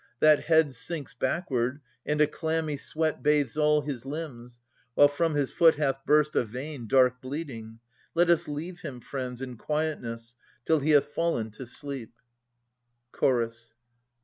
[0.19, 4.59] That head sinks backward, and a clammy sweat Bathes all his limbs,
[4.95, 7.77] while from his foot hath burst A vein, dark bleeding.
[8.15, 9.43] Let us leave him, friends.
[9.43, 10.35] In quietness,
[10.65, 12.13] till he hath fallen to sleep.
[13.11, 13.75] Chorus.